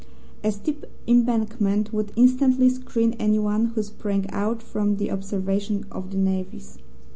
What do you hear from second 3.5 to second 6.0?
who sprang out from the observation